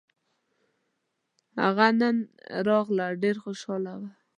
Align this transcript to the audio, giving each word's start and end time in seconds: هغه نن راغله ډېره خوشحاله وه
هغه 1.63 1.87
نن 2.01 2.17
راغله 2.67 3.05
ډېره 3.21 3.39
خوشحاله 3.43 3.91
وه 3.99 4.09